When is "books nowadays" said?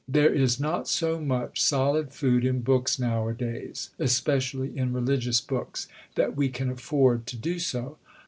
2.61-3.91